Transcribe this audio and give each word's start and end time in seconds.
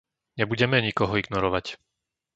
Nebudeme 0.39 0.77
nikoho 0.85 1.13
ignorovať. 1.23 1.65